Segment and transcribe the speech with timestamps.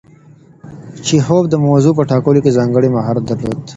[1.05, 3.59] چیخوف د موضوع په ټاکلو کې ځانګړی مهارت درلود.